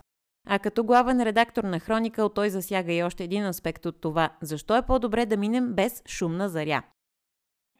А 0.48 0.58
като 0.58 0.84
главен 0.84 1.22
редактор 1.22 1.64
на 1.64 1.78
Хроникъл 1.78 2.28
той 2.28 2.50
засяга 2.50 2.92
и 2.92 3.02
още 3.02 3.24
един 3.24 3.44
аспект 3.44 3.86
от 3.86 4.00
това– 4.00 4.30
защо 4.42 4.76
е 4.76 4.86
по-добре 4.86 5.26
да 5.26 5.36
минем 5.36 5.74
без 5.74 6.02
шумна 6.08 6.48
заря. 6.48 6.82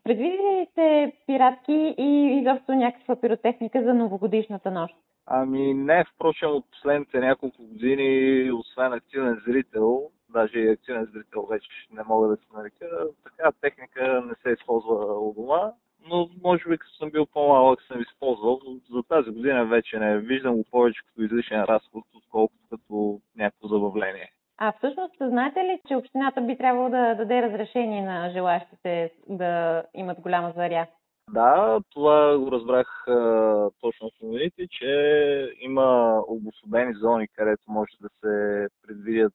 Предвидили 0.04 0.32
ли 0.32 0.66
сте 0.72 1.12
пиратки 1.26 1.94
и 1.98 2.40
изобщо 2.40 2.72
някаква 2.72 3.20
пиротехника 3.20 3.82
за 3.84 3.94
новогодишната 3.94 4.70
нощ? 4.70 4.94
Ами 5.26 5.74
не, 5.74 6.04
впрочем 6.14 6.50
от 6.50 6.64
последните 6.70 7.18
няколко 7.18 7.62
години, 7.62 8.50
освен 8.52 8.92
активен 8.92 9.40
зрител, 9.46 10.10
даже 10.30 10.58
и 10.58 10.70
активен 10.70 11.08
зрител 11.12 11.46
вече 11.50 11.68
не 11.92 12.02
мога 12.02 12.28
да 12.28 12.36
се 12.36 12.56
нарека, 12.56 12.86
така 13.24 13.52
техника 13.60 14.22
не 14.26 14.34
се 14.42 14.50
използва 14.50 14.94
у 15.20 15.34
дома, 15.34 15.72
но 16.08 16.28
може 16.44 16.68
би 16.68 16.78
като 16.78 16.94
съм 16.94 17.10
бил 17.10 17.26
по-малък 17.26 17.82
съм 17.82 18.00
използвал. 18.00 18.60
За 18.90 19.02
тази 19.02 19.30
година 19.30 19.66
вече 19.66 19.98
не 19.98 20.18
виждам 20.18 20.56
го 20.56 20.64
повече 20.70 21.00
като 21.06 21.22
излишен 21.22 21.62
разход, 21.62 22.04
отколкото 22.16 22.60
като 22.70 23.20
някакво 23.36 23.68
забавление. 23.68 24.32
А 24.58 24.72
всъщност, 24.72 25.14
знаете 25.20 25.60
ли, 25.60 25.80
че 25.88 25.96
общината 25.96 26.40
би 26.40 26.58
трябвало 26.58 26.88
да 26.88 27.14
даде 27.14 27.42
разрешение 27.42 28.02
на 28.02 28.30
желащите 28.30 29.12
да 29.28 29.82
имат 29.94 30.20
голяма 30.20 30.52
заря? 30.56 30.86
Да, 31.32 31.80
това 31.90 32.38
го 32.38 32.52
разбрах 32.52 33.08
а, 33.08 33.70
точно 33.80 34.08
в 34.10 34.22
новините, 34.22 34.68
че 34.70 35.52
има 35.60 36.20
обособени 36.28 36.94
зони, 36.94 37.28
където 37.28 37.62
може 37.68 37.92
да 38.00 38.08
се 38.08 38.66
предвидят 38.86 39.32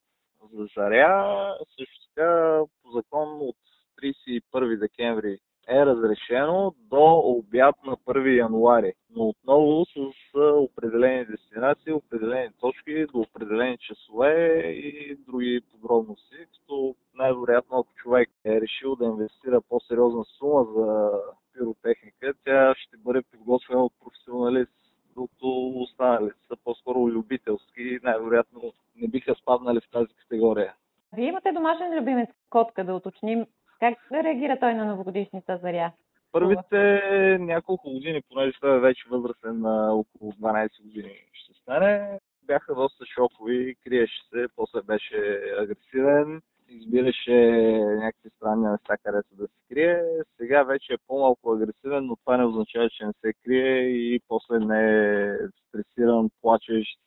за 0.54 0.68
заря. 0.76 1.56
Също 1.80 2.08
така 2.16 2.62
по 2.84 2.92
закон 2.92 3.42
от 3.42 3.56
31 4.04 4.80
декември 4.80 5.38
е 5.68 5.86
разрешено 5.86 6.74
до 6.78 7.22
обяд 7.26 7.76
на 7.86 7.98
1 7.98 8.38
януари, 8.38 8.94
но 9.16 9.28
отново 9.28 9.86
с 9.86 10.40
определени 10.40 11.26
дестинации, 11.26 11.94
определени 11.94 12.50
точки, 12.60 13.06
до 13.06 13.20
определени 13.20 13.78
часове 13.78 14.60
и 14.72 15.16
други 15.28 15.62
подробности, 15.72 16.36
като 16.54 16.96
най-вероятно 17.16 17.78
ако 17.78 17.94
човек 17.96 18.30
е 18.46 18.62
решил 18.62 18.96
да 18.96 19.06
инвестира 19.06 19.62
по-сериозна 19.62 20.26
сума 20.26 20.64
за 20.76 21.12
пиротехника, 21.54 22.34
тя 22.46 22.74
ще 22.78 22.98
бъде 22.98 23.22
подготвена 23.32 23.86
от 23.86 23.94
професионалист, 24.04 24.72
докато 25.16 25.74
останалите 25.76 26.40
са 26.48 26.56
по-скоро 26.64 27.00
любителски 27.00 27.82
и 27.82 28.00
най-вероятно 28.04 28.74
биха 29.14 29.36
спаднали 29.36 29.80
в 29.80 29.92
тази 29.92 30.14
категория. 30.14 30.74
Вие 31.16 31.28
имате 31.28 31.52
домашен 31.52 32.00
любимец 32.00 32.30
котка, 32.50 32.84
да 32.84 32.94
уточним. 32.94 33.46
Как 33.80 33.98
реагира 34.12 34.60
той 34.60 34.74
на 34.74 34.86
новогодишната 34.86 35.58
заря? 35.58 35.92
Първите 36.32 37.02
няколко 37.40 37.92
години, 37.92 38.22
понеже 38.30 38.58
той 38.62 38.78
е 38.78 38.80
вече 38.80 39.10
възрастен 39.10 39.60
на 39.60 39.94
около 39.94 40.32
12 40.32 40.84
години 40.84 41.16
ще 41.34 41.54
стане, 41.54 42.20
бяха 42.44 42.76
доста 42.76 43.06
шокови, 43.06 43.76
криеше 43.84 44.22
се, 44.30 44.48
после 44.56 44.82
беше 44.82 45.42
агресивен, 45.60 46.42
избираше 46.70 47.36
някакви 48.04 48.30
странни 48.30 48.68
неща, 48.68 48.98
където 49.04 49.36
да 49.36 49.48
крие. 49.74 50.04
Сега 50.38 50.64
вече 50.64 50.94
е 50.94 51.04
по-малко 51.08 51.52
агресивен, 51.52 52.06
но 52.06 52.16
това 52.16 52.38
не 52.38 52.46
означава, 52.46 52.90
че 52.90 53.06
не 53.06 53.14
се 53.22 53.34
крие 53.46 53.80
и 53.80 54.20
после 54.28 54.60
не 54.60 54.82
е 54.82 55.38
стресиран, 55.68 56.30
плачещ, 56.42 57.00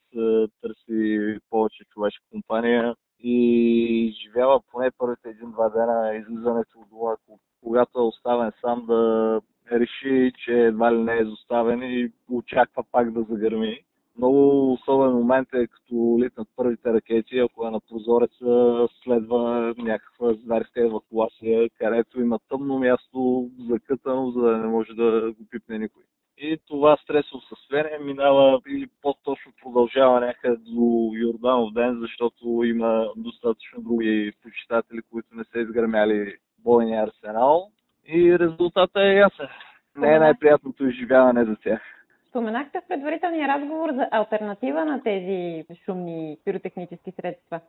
търси 0.61 1.39
повече 1.51 1.85
човешка 1.85 2.25
компания 2.31 2.95
и 3.19 4.17
живява 4.23 4.61
поне 4.73 4.91
първите 4.99 5.29
един-два 5.29 5.69
дена 5.69 6.17
излизането 6.17 6.79
от 6.79 6.89
дома, 6.89 7.39
когато 7.63 7.99
е 7.99 8.03
оставен 8.03 8.53
сам 8.61 8.87
да 8.87 9.41
реши, 9.73 10.33
че 10.45 10.53
едва 10.53 10.95
ли 10.95 10.99
не 10.99 11.13
е 11.13 11.23
изоставен 11.23 11.83
и 11.83 12.13
очаква 12.31 12.85
пак 12.93 13.13
да 13.13 13.23
загърми. 13.23 13.85
Много 14.19 14.73
особен 14.73 15.13
момент 15.13 15.49
е 15.55 15.67
като 15.67 16.17
литнат 16.19 16.49
първите 16.57 16.93
ракети, 16.93 17.39
ако 17.39 17.67
е 17.67 17.71
на 17.71 17.81
прозореца, 17.81 18.89
следва 19.05 19.75
някаква 19.79 20.33
зверска 20.33 20.81
евакуация, 20.81 21.71
където 21.79 22.21
има 22.21 22.39
тъмно 22.49 22.79
място, 22.79 23.51
закътано, 23.71 24.31
за 24.31 24.41
да 24.41 24.57
не 24.57 24.67
може 24.67 24.93
да 24.93 25.33
го 25.39 25.47
пипне 25.51 25.79
никой. 25.79 26.03
И 26.39 26.59
това 26.67 26.97
стресово 26.97 27.43
състояние 27.43 27.99
минава 27.99 28.61
или 28.69 28.87
по-точно 29.03 29.53
продължава 29.63 30.21
някъде 30.21 30.57
до 30.57 31.11
Йорданов 31.15 31.73
ден, 31.73 31.99
защото 32.01 32.65
има 32.65 33.11
достатъчно 33.17 33.83
други 33.83 34.33
почитатели, 34.43 35.01
които 35.11 35.29
не 35.37 35.45
са 35.45 35.59
изгърмяли 35.59 36.37
бойния 36.59 37.05
арсенал. 37.05 37.71
И 38.07 38.39
резултатът 38.39 38.97
е 38.97 39.15
ясен. 39.15 39.49
Не 39.97 40.15
е 40.15 40.19
най-приятното 40.19 40.87
изживяване 40.87 41.45
за 41.45 41.57
тях. 41.57 41.96
Споменахте 42.37 42.81
в 42.81 42.89
предварителния 42.89 43.49
разговор 43.49 43.93
за 43.93 44.09
альтернатива 44.11 44.85
на 44.85 45.03
тези 45.03 45.65
шумни 45.85 46.39
пиротехнически 46.45 47.13
средства. 47.21 47.61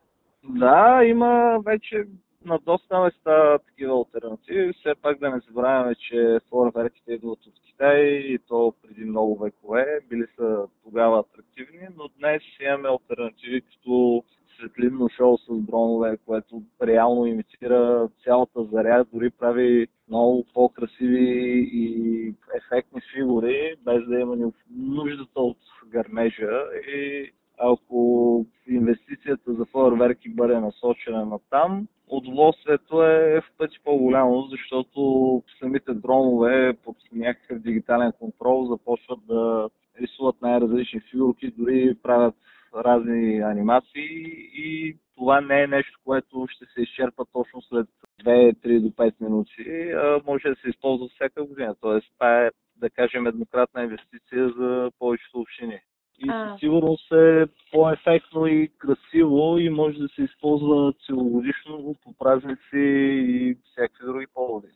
Да, 0.43 1.01
има 1.03 1.59
вече 1.65 2.03
на 2.47 2.59
доста 2.59 2.99
места 2.99 3.59
такива 3.59 3.97
альтернативи. 3.97 4.73
Все 4.73 4.95
пак 5.01 5.19
да 5.19 5.29
не 5.29 5.39
забравяме, 5.47 5.95
че 5.95 6.39
фойерверките 6.49 7.13
идват 7.13 7.45
от 7.45 7.53
Китай 7.65 8.01
и 8.05 8.39
то 8.47 8.73
преди 8.81 9.05
много 9.05 9.37
векове. 9.37 9.99
Били 10.09 10.25
са 10.35 10.67
тогава 10.83 11.19
атрактивни, 11.19 11.87
но 11.97 12.09
днес 12.19 12.43
имаме 12.61 12.89
альтернативи 12.89 13.61
като 13.61 14.23
светлинно 14.55 15.09
шоу 15.09 15.37
с 15.37 15.45
дронове, 15.49 16.17
което 16.25 16.63
реално 16.83 17.25
имитира 17.25 18.09
цялата 18.23 18.63
заря, 18.63 19.05
дори 19.13 19.29
прави 19.29 19.87
много 20.09 20.45
по-красиви 20.53 21.69
и 21.73 22.33
ефектни 22.55 23.01
фигури, 23.13 23.75
без 23.85 24.05
да 24.05 24.19
има 24.19 24.51
нуждата 24.71 25.39
от 25.41 25.57
гърмежа. 25.85 26.63
И 26.95 27.31
ако 27.57 28.45
инвестицията 28.67 29.53
за 29.53 29.65
фойерверки 29.65 30.29
бъде 30.29 30.59
насочена 30.59 31.25
на 31.25 31.39
там, 31.49 31.87
удоволствието 32.07 33.03
е 33.03 33.41
в 33.41 33.57
пъти 33.57 33.77
по-голямо, 33.83 34.41
защото 34.41 35.43
самите 35.59 35.93
дронове 35.93 36.77
под 36.83 36.97
някакъв 37.11 37.59
дигитален 37.59 38.11
контрол 38.19 38.65
започват 38.65 39.19
да 39.27 39.69
рисуват 40.01 40.41
най-различни 40.41 40.99
фигурки, 40.99 41.53
дори 41.57 41.95
правят 42.03 42.35
разни 42.75 43.39
анимации 43.39 44.07
и 44.53 44.97
това 45.17 45.41
не 45.41 45.63
е 45.63 45.67
нещо, 45.67 45.99
което 46.05 46.47
ще 46.49 46.65
се 46.65 46.81
изчерпа 46.81 47.25
точно 47.33 47.61
след 47.61 47.87
2-3 48.23 48.79
до 48.79 48.87
5 48.87 49.13
минути, 49.21 49.91
а 49.91 50.21
може 50.25 50.49
да 50.49 50.55
се 50.55 50.69
използва 50.69 51.07
всяка 51.07 51.43
година. 51.43 51.75
Тоест, 51.81 52.07
това 52.13 52.45
е, 52.45 52.51
да 52.75 52.89
кажем, 52.89 53.27
еднократна 53.27 53.83
инвестиция 53.83 54.49
за 54.49 54.91
повечето 54.99 55.39
общини. 55.39 55.79
И 56.19 56.29
със 56.29 56.59
сигурност 56.59 57.11
е 57.11 57.45
по-ефектно 57.71 58.47
и 58.47 58.71
красиво 58.77 59.57
и 59.57 59.69
може 59.69 59.99
да 59.99 60.07
се 60.07 60.23
използва 60.23 60.93
целогодишно 61.05 61.95
по 62.03 62.13
празници 62.19 62.59
и 62.73 63.57
всякакви 63.71 64.05
други 64.05 64.25
поводи. 64.33 64.67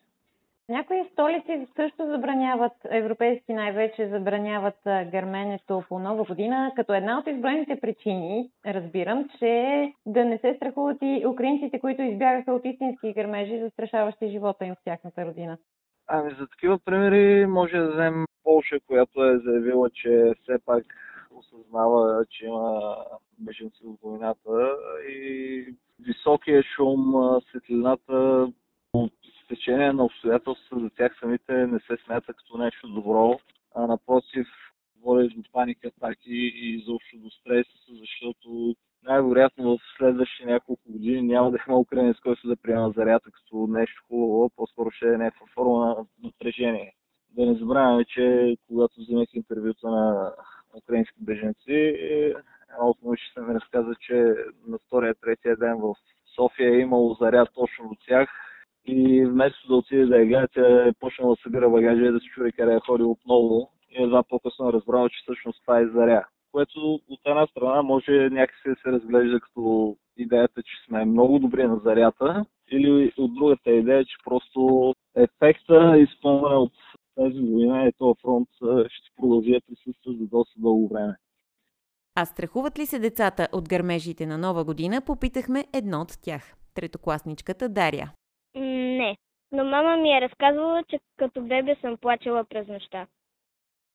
Някои 0.69 0.97
столици 1.11 1.67
също 1.75 2.05
забраняват, 2.05 2.71
европейски 2.89 3.53
най-вече 3.53 4.07
забраняват 4.07 4.77
гърменето 4.85 5.83
по 5.89 5.99
нова 5.99 6.23
година, 6.23 6.71
като 6.75 6.93
една 6.93 7.19
от 7.19 7.27
изброените 7.27 7.79
причини, 7.81 8.49
разбирам, 8.65 9.29
че 9.39 9.93
да 10.05 10.25
не 10.25 10.37
се 10.37 10.53
страхуват 10.53 10.97
и 11.01 11.23
украинците, 11.27 11.79
които 11.79 12.01
избягаха 12.01 12.53
от 12.53 12.65
истински 12.65 13.13
гърмежи, 13.13 13.59
застрашаващи 13.59 14.31
живота 14.31 14.65
им 14.65 14.75
в 14.75 14.83
тяхната 14.85 15.25
родина. 15.25 15.57
Ами 16.07 16.31
за 16.39 16.47
такива 16.47 16.79
примери 16.79 17.45
може 17.45 17.77
да 17.77 17.91
вземем 17.91 18.25
Полша, 18.43 18.79
която 18.87 19.23
е 19.23 19.37
заявила, 19.37 19.89
че 19.89 20.33
все 20.43 20.57
пак 20.65 20.83
осъзнава, 21.41 22.25
че 22.29 22.45
има 22.45 22.95
беженци 23.39 23.85
от 23.85 23.99
войната 24.01 24.77
и 25.09 25.65
високия 25.99 26.63
шум, 26.63 27.13
светлината 27.49 28.47
от 28.93 29.13
течение 29.47 29.93
на 29.93 30.05
обстоятелства 30.05 30.79
за 30.79 30.89
тях 30.89 31.19
самите 31.19 31.53
не 31.67 31.79
се 31.79 31.97
смята 32.05 32.33
като 32.33 32.57
нещо 32.57 32.87
добро, 32.87 33.39
а 33.75 33.87
напротив 33.87 34.47
води 35.03 35.29
до 35.29 35.51
паника, 35.51 35.87
атаки 35.87 36.33
и 36.33 36.75
изобщо 36.75 37.17
до 37.17 37.29
стрес, 37.29 37.67
защото 37.99 38.75
най-вероятно 39.03 39.77
в 39.77 39.81
следващите 39.97 40.45
няколко 40.45 40.91
години 40.91 41.21
няма 41.21 41.51
да 41.51 41.57
има 41.67 41.79
украинец, 41.79 42.17
който 42.19 42.47
да 42.47 42.55
приема 42.55 42.93
зарята 42.95 43.31
като 43.31 43.67
нещо 43.67 44.03
хубаво, 44.07 44.49
по-скоро 44.55 44.91
ще 44.91 45.07
е 45.07 45.17
някаква 45.17 45.47
форма 45.53 45.85
на 45.85 46.05
напрежение. 46.23 46.93
Да 47.29 47.45
не 47.45 47.53
забравяме, 47.53 48.05
че 48.05 48.55
когато 48.67 49.01
вземех 49.01 49.33
интервюта 49.33 49.89
на 49.89 50.33
украински 50.77 51.15
беженци, 51.19 51.73
едно 52.73 52.89
от 52.89 52.97
научите 53.03 53.41
ми 53.41 53.53
разказа, 53.53 53.95
че 53.99 54.13
на 54.67 54.77
втория, 54.87 55.15
третия 55.21 55.57
ден 55.57 55.77
в 55.77 55.95
София 56.35 56.75
е 56.75 56.79
имало 56.79 57.13
заряд 57.13 57.49
точно 57.53 57.85
от 57.85 57.97
тях. 58.07 58.29
И 58.85 59.25
вместо 59.25 59.67
да 59.67 59.75
отиде 59.75 60.05
да 60.05 60.17
я 60.17 60.25
гледа, 60.25 60.47
тя 60.53 60.87
е 60.87 60.93
почнала 60.99 61.35
да 61.35 61.41
събира 61.41 61.69
багажа 61.69 62.05
и 62.05 62.11
да 62.11 62.19
се 62.19 62.25
чури 62.25 62.51
къде 62.51 62.73
е 62.73 62.79
ходил 62.79 63.11
отново. 63.11 63.71
И 63.91 64.03
едва 64.03 64.23
по-късно 64.23 64.69
е 64.69 64.73
разбрала, 64.73 65.09
че 65.09 65.21
всъщност 65.21 65.61
това 65.61 65.79
е 65.79 65.87
заря. 65.87 66.25
Което 66.51 66.99
от 67.09 67.19
една 67.25 67.47
страна 67.47 67.81
може 67.81 68.29
някакси 68.29 68.69
да 68.69 68.75
се 68.75 68.91
разглежда 68.91 69.39
като 69.39 69.95
идеята, 70.17 70.63
че 70.63 70.85
сме 70.87 71.05
много 71.05 71.39
добри 71.39 71.63
на 71.63 71.77
зарята, 71.77 72.45
или 72.71 73.13
от 73.17 73.35
другата 73.35 73.71
идея, 73.71 74.05
че 74.05 74.15
просто 74.23 74.93
ефекта, 75.15 75.97
изпълнен 75.97 76.57
от 76.57 76.73
тази 77.15 77.39
война 77.39 77.87
и 77.87 77.91
този 77.97 78.21
фронт 78.21 78.49
присъства 80.11 80.23
за 80.23 80.27
доста 80.37 80.59
дълго 80.59 80.87
време. 80.87 81.15
А 82.15 82.25
страхуват 82.25 82.79
ли 82.79 82.85
се 82.85 82.99
децата 82.99 83.47
от 83.51 83.69
гърмежите 83.69 84.25
на 84.25 84.37
нова 84.37 84.63
година, 84.63 85.01
попитахме 85.01 85.65
едно 85.73 86.01
от 86.01 86.21
тях. 86.21 86.53
Третокласничката 86.73 87.69
Дария. 87.69 88.13
Не, 88.55 89.17
но 89.51 89.63
мама 89.63 89.97
ми 89.97 90.17
е 90.17 90.21
разказвала, 90.21 90.83
че 90.89 90.99
като 91.17 91.41
бебе 91.41 91.75
съм 91.81 91.97
плачела 92.01 92.43
през 92.49 92.67
нощта. 92.67 93.07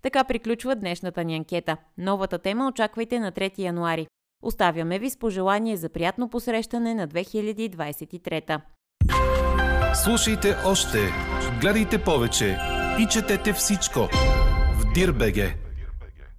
Така 0.02 0.24
приключва 0.24 0.76
днешната 0.76 1.24
ни 1.24 1.37
анкета. 1.37 1.76
Новата 1.98 2.38
тема 2.38 2.68
очаквайте 2.68 3.20
на 3.20 3.33
3 3.33 3.59
януари. 3.59 4.07
Оставяме 4.42 4.98
ви 4.98 5.11
с 5.11 5.18
пожелание 5.18 5.76
за 5.76 5.88
приятно 5.88 6.29
посрещане 6.29 6.94
на 6.94 7.09
2023. 7.09 8.61
Слушайте 10.05 10.48
още, 10.66 10.98
гледайте 11.61 12.05
повече 12.05 12.57
и 13.00 13.07
четете 13.07 13.52
всичко 13.52 14.00
в 14.00 14.92
Дирбеге. 14.94 15.65